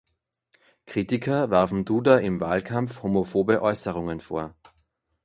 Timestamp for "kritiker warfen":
0.87-1.85